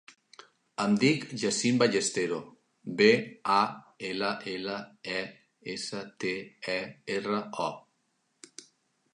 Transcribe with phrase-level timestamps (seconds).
[0.83, 2.39] Em dic Yassine Ballestero:
[3.01, 3.09] be,
[3.57, 3.59] a,
[4.09, 4.79] ela, ela,
[5.19, 5.21] e,
[5.75, 6.35] essa, te,
[6.79, 6.79] e,
[7.19, 7.71] erra, o.